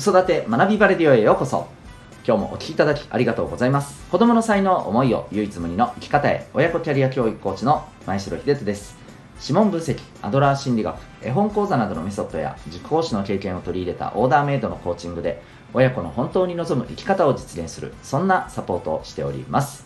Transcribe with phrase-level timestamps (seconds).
[0.00, 1.68] 子育て学びバレディオへようこそ。
[2.26, 4.00] 今日もお聞きいただきありがとうございます。
[4.08, 8.96] 子供の才能思いを唯一無二の生き方へ親子キャリア教育コーチの前城秀人です。
[9.42, 15.42] 指紋分析アドラー心理学絵本講座などのメソッドや塾講師の経験を取り入れたオーダーメイドのコーチングで
[15.74, 19.84] 親子の現に望む生き方を実現するそんなサポートをしております。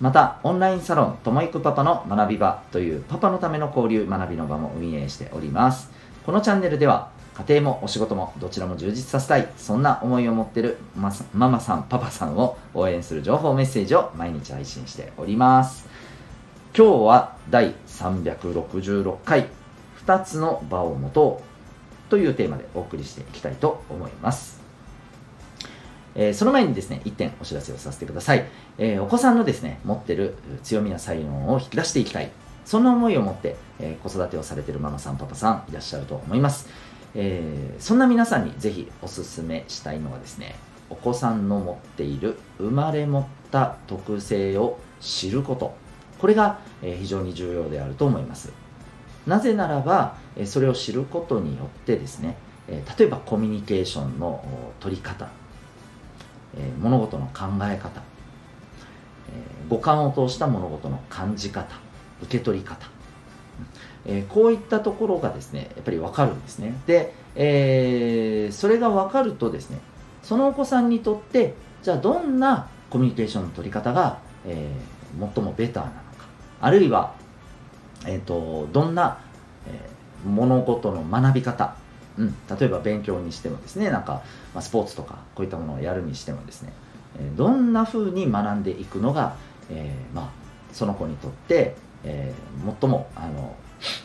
[0.00, 5.88] またオンラインサロンともいくパパの学び場というパパのための交流学びの場も運営しております。
[6.26, 11.10] このチャンネルでは家庭もお仕事もどちらも充実させたいそんな思いを持っているマ
[11.48, 15.88] マさんパパさんを応援する情報メッセージを毎日配信しております
[16.76, 19.46] 今日は第366回
[20.06, 21.42] 2つの場を持と
[22.08, 24.62] うというテーマでお送りしていきたいと思います
[26.14, 28.44] えー、その前にですね、1点お知らせをさせてください。
[28.78, 32.30] えー、お子さんのですね、持ってる強みや才能を引き出していきたい。
[32.64, 36.68] そんな思いを持って、えー、子育てをされているママさん、パパさんいらっしゃると思います。
[37.14, 40.54] えそんな皆さんにぜひお勧めしたいのはですね、
[40.90, 45.74] お子さんの持っている生まれ持った特性を知ること。
[46.18, 48.52] これが、え非常に重要であると思います。
[49.26, 52.36] なぜならば、えそれを知ることによってですね、
[52.68, 54.44] え例えばコミュニケーションの
[54.80, 55.28] 取り方
[56.56, 59.32] え、物事の考え方、え、
[59.68, 61.74] 五感を通した物事の感じ方
[62.22, 62.88] 受け取り方、
[64.04, 66.74] え、こういったところがですねやっぱり分かるんですね。
[66.86, 69.78] で、えー、それが分かるとですね
[70.22, 76.02] そのお子さんにとってじゃあどんなコミュニケーションの取り方が、えー、最もベターなのか。
[76.60, 77.14] あるいは、
[78.06, 79.18] えーと、どんな、
[79.66, 81.74] えー、物事の学び方。
[82.18, 86.72] うん、例えば勉強にしてもですねなんか、まあ、スポーツとかこういったものをやるにしてもですね、
[87.18, 89.36] え、どんな風に学んでいくのが、
[89.70, 90.30] えー、まあ、
[90.72, 91.74] その子にとって、
[92.04, 93.54] えー、最もあの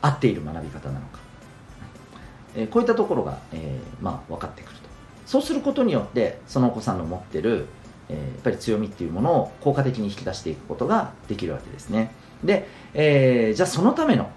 [0.00, 1.18] 合っている学び方なのか、
[2.54, 4.82] えこういったところが、えまあ、分かってくると。
[5.26, 7.66] そうすることによってそのお子さんの持ってる、
[8.08, 12.12] えやっぱり強みっていうものを効果的に引き出していくことができるわけですね。
[12.44, 14.30] で、えじゃあそのための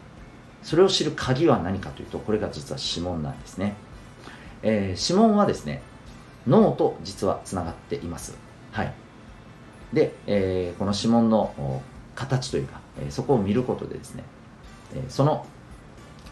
[0.65, 3.75] それを知る鍵は何かというとこれが実は指紋なんですね、
[4.63, 5.83] えー、指紋はですね
[6.47, 8.35] 脳と実はつながっています。
[8.71, 8.93] はい。
[9.93, 11.81] で、えー、この指紋の
[12.15, 14.23] 形というか、えー、そこを見ることでですね、
[14.95, 15.45] えー、その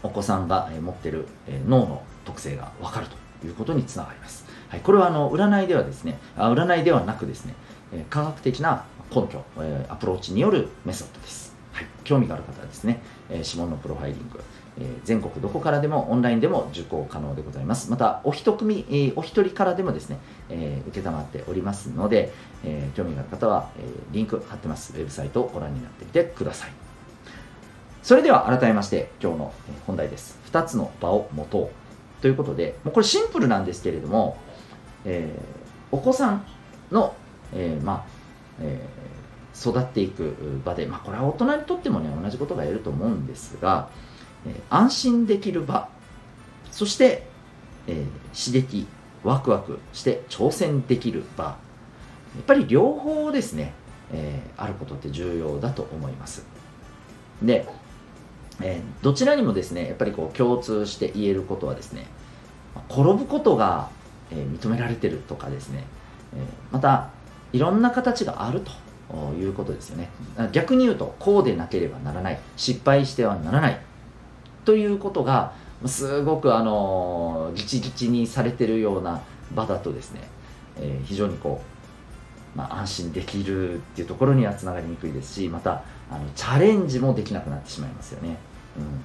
[0.02, 1.26] お子さんが持っている
[1.66, 3.06] 脳の特性が分かる
[3.40, 7.54] ということにつながります、はい、これはあの占いではですねあ占いではなくですね
[8.10, 8.84] 科学的な
[9.14, 9.44] 根拠
[9.88, 11.43] アプローチによるメソッドです、
[12.04, 13.00] 興味がある方はですね、
[13.30, 14.40] え、指紋のプロファイリング、
[14.78, 17.90] え、全国どこからでもオンラインでも受講可能でございます。
[17.90, 20.18] また、お一組、え、お一人からでもですね、
[20.50, 22.32] えー、受けたまっておりますので、
[22.64, 23.82] え、興味がある方は、え、
[24.12, 24.92] リンク貼ってます。
[24.94, 26.72] ウェブサイトをご覧になってみてください。
[28.02, 29.52] それでは改めまして今日の
[29.86, 30.38] 本題です。
[30.52, 31.70] 2つの場を持と
[32.18, 34.36] うということで、もうこれシンプルなんですけれども、
[35.06, 36.44] えー、お子さん
[36.92, 37.14] の、
[37.54, 38.04] えー、まあ、
[38.60, 39.13] えー
[39.54, 40.34] 育っていく
[40.64, 43.88] 場で、まあ、これは大人にとってもね同じことが言えると思うんですが、
[44.46, 45.88] えー、安心できる場
[46.70, 47.26] そして、
[47.86, 48.86] えー、刺激
[49.22, 51.56] ワクワクして挑戦できる場や
[52.40, 53.72] っぱり両方ですね、
[54.12, 56.44] えー、あることって重要だと思います。
[57.40, 57.66] で、
[58.60, 62.06] えー、どちらにもですねやっぱりこう共通して言えることはですね
[62.90, 63.88] 転ぶことが、
[64.32, 65.84] え認められてるとかですね、
[66.34, 67.10] えまた
[67.52, 68.72] いろんな形があると
[69.38, 70.10] いうことですよね。
[70.52, 72.38] 逆に言うとこうでなければならない。
[72.56, 73.78] 失敗してはならない。
[74.64, 75.52] ということが
[75.86, 79.22] すごくあのギチギチにされてるような
[79.54, 80.20] 場だとですね、
[80.78, 81.60] えー、非常にこ
[82.54, 88.36] う、まあ、安心できるっていうところにはつながりにくいですしまたあのチャレンジもできなくなってしまいますよね、
[88.78, 89.04] うん、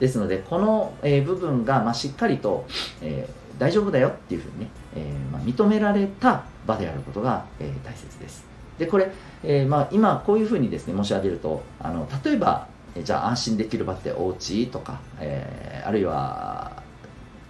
[0.00, 2.66] ですのでこの、えー、部分が、まあ、しっかりと、
[3.00, 8.55] えー、大丈夫だよっていうふうにね、えまあ、認められた場であることが、え大切です。
[8.78, 9.10] でこれ、
[9.42, 12.68] えー、まあ、今こういうふうにですね申し上げるとあの例えば
[13.02, 16.82] じゃあ安心できる場ってお家とか、えー、あるいは、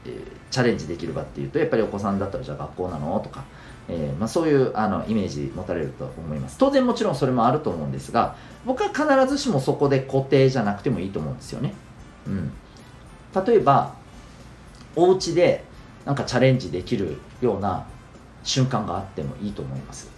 [0.05, 3.45] えー、チャレンジできる場っていうとやっぱりお子さんだったらじゃあ学校なのとか、
[3.89, 6.59] えー、まあ、そういうあのイメージ持たれると思います。
[6.59, 11.73] 当然もちろんそれもあると思うんですが僕は必ずしもそこで固定じゃなくてもいいと思うんですよね、
[12.27, 12.53] うん、
[13.47, 13.95] 例えば
[14.97, 15.65] お家で
[16.05, 17.87] なんかチャレンジできるような
[18.43, 20.16] 瞬間があってもいいと思います。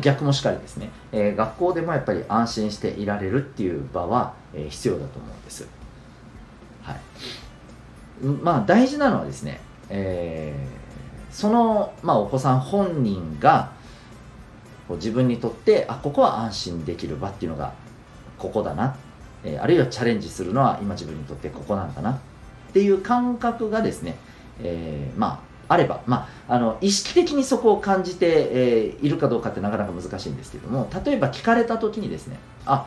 [0.00, 5.68] 逆もしかりですね、えー、学校でもやっぱり安心していられるっていう場は、えー、必要だと思うんです、
[6.82, 7.00] はい、
[8.24, 13.72] まあ大事なのはですね、えー、その、まあ、お子さん本人が
[14.88, 17.74] こう自分にとってあここは安心できる場っていうのが
[18.38, 18.96] ここだな、
[19.44, 22.18] えー、あるいはチャレンジするのは今自分にとってここなんだなっ
[22.72, 24.16] ていう感覚がですね、
[24.62, 32.86] えー、まああれば、まあ、あの意識的にそこを感じて、えー、いるかどうかってなかなか難しいんですけども例えば聞かれた時にですねあ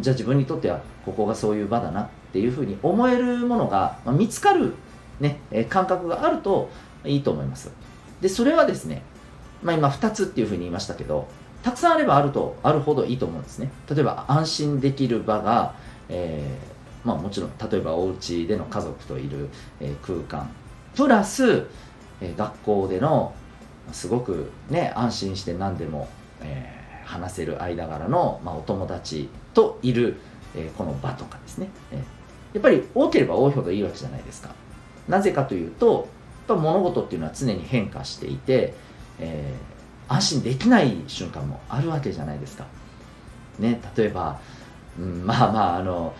[0.00, 4.74] じゃあ自分にとってはここがそういう場だなっていうふうに思えるものが、まあ、見つかる、
[5.20, 6.70] ね、え感覚があると
[7.04, 7.70] いいと思います。
[8.20, 9.02] でそれはですね、
[9.62, 11.28] まあ、今2つっていうふうに言いましたけど
[11.62, 13.70] たくさんあればあるとあるほどいいと思うんですね。
[13.90, 15.74] 例えば安心できる場が、
[16.08, 19.48] えー、まあ、もちろん例えばお家での家族といる、
[19.80, 20.48] え、空間。
[20.94, 21.66] プラス、
[22.20, 23.34] えー、学校での
[23.92, 26.08] すごくね安心して何でも、
[26.42, 26.74] え
[27.04, 30.16] 話せる間柄の、まあ、お友達といる、
[30.56, 32.02] えこの場とかですね、え
[32.52, 34.50] やっぱり多ければ多いほどいいわけじゃないですか
[35.08, 36.08] なぜかというと
[36.48, 38.74] やっぱ物事っていうのは常に変化していて、
[39.18, 42.66] えー、安心できない瞬間もあるわけじゃないですか。
[43.58, 44.38] ね、例えば、
[44.98, 46.14] うん、 まあまああの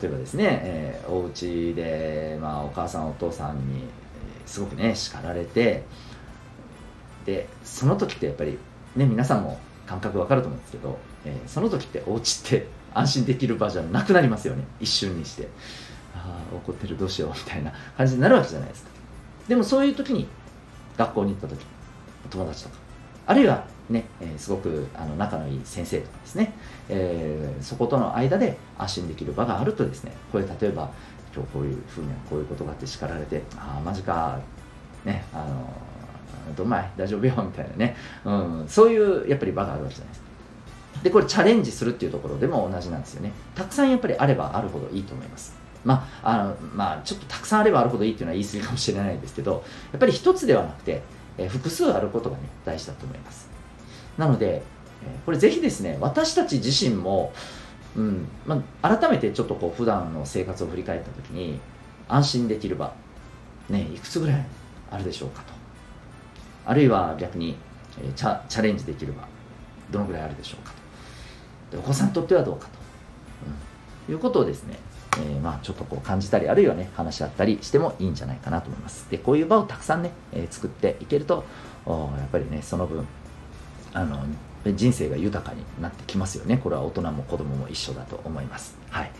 [0.00, 3.84] 例えばですね、えー、お家で、まあ、お母さんお父さんに、
[4.46, 5.84] すごくね叱られて
[7.24, 8.58] でその時ってやっぱり
[8.96, 14.64] ね皆さんも感覚わかると思うんですけど、えー、その時ってお家って安心できる場じゃなくなりますよね。
[14.80, 15.48] 一瞬にして。
[16.14, 18.90] ああ怒ってるどうしようみたいな感じになるわけじゃないですか。
[19.48, 20.28] でもそういう時に
[20.96, 21.64] 学校に行った時
[22.30, 22.76] 友達とか
[23.26, 26.54] あるいはね、えー、すごくあの仲のいい先生とかですね、
[26.88, 30.90] えー、そことの間で安心できる場があるとですねこれ例えば
[31.34, 34.38] 今日こういうふうにこういうことがあって叱られてああマジか。
[35.04, 40.32] ねあのどんまい大丈夫よみたいなね、うん、そういうやっぱり場があるわけじゃないですか。
[41.02, 43.32] でこれチャレンジするっていうところでも同じなんですよね。
[43.54, 45.54] たくさんやっぱりあればあるほどいいと思います。
[45.84, 51.02] まああのまあ、ちょっとたくさんあればあるほどいいっていうのは言い過ぎかもしれないですけどやっぱり一つではなくて、
[51.38, 53.48] えー、複数あることがね大事だと思います。
[54.16, 54.62] なので、
[55.02, 57.32] えー、これぜひですね私たち自身も、
[57.96, 58.26] うん。
[58.46, 61.60] まあ、改めてちょっとこう普段の生活を振り返った時に
[62.08, 62.92] 安心できる場、
[63.68, 64.46] ね、いくつぐらい
[64.90, 65.52] あるでしょうかと。
[66.64, 67.56] あるいは逆に、
[68.00, 69.26] えー、チャチャレンジできる場
[69.90, 70.72] どのぐらいあるでしょうか
[71.70, 71.76] と。
[71.76, 72.72] でお子さんにとってはどうかと、
[74.08, 74.76] うん、いうことをですね
[75.18, 79.10] えー、まあ、ちょっとこう感じたりあるいはね話し合ったりしてもいいんじゃないかなと思います。
[79.10, 81.44] でこういう場をたくさんね、えー、作っていけると
[81.86, 83.06] やっぱりねその分
[83.92, 84.24] あの
[84.64, 86.58] 人生が豊かになってきますよね。
[86.58, 89.10] これは大人も子供も一緒だと思います、はい。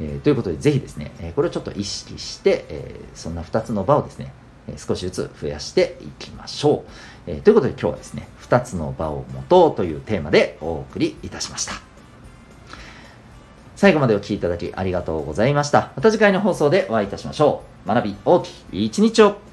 [0.00, 4.32] えー、ということでぜひですね、えこれをちょっと意識して、えそんな2つの場をですね
[4.76, 6.84] 少しずつ増やしていきましょ
[7.26, 11.74] う、えということで今日はですね2つの場を持とうというテーマでお送りいたしました。
[13.76, 15.90] 最後までお聴きいただきありがとうございました。
[15.96, 17.88] また次回の放送でお会いいたしましょう。
[17.88, 19.51] 学び大きい一日を。